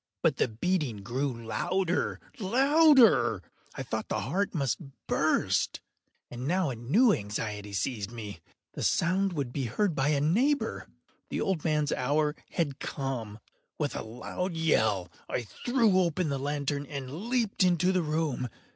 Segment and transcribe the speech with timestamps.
[0.23, 3.43] But the beating grew louder, louder!
[3.75, 5.79] I thought the heart must burst.
[6.31, 10.87] And now a new anxiety seized me—the sound would be heard by a neighbour!
[11.29, 13.37] The old man’s hour had come!
[13.77, 18.49] With a loud yell, I threw open the lantern and leaped into the room.